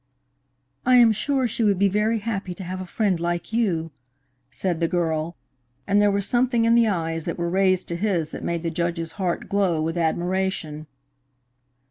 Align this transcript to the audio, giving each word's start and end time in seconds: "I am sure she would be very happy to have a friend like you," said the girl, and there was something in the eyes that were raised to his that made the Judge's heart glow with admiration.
"I 0.83 0.95
am 0.95 1.11
sure 1.11 1.47
she 1.47 1.63
would 1.63 1.77
be 1.77 1.87
very 1.87 2.17
happy 2.17 2.55
to 2.55 2.63
have 2.63 2.81
a 2.81 2.87
friend 2.87 3.19
like 3.19 3.53
you," 3.53 3.91
said 4.49 4.79
the 4.79 4.87
girl, 4.87 5.35
and 5.85 6.01
there 6.01 6.09
was 6.09 6.25
something 6.27 6.65
in 6.65 6.73
the 6.73 6.87
eyes 6.87 7.25
that 7.25 7.37
were 7.37 7.51
raised 7.51 7.87
to 7.89 7.95
his 7.95 8.31
that 8.31 8.43
made 8.43 8.63
the 8.63 8.71
Judge's 8.71 9.11
heart 9.11 9.47
glow 9.47 9.79
with 9.79 9.99
admiration. 9.99 10.87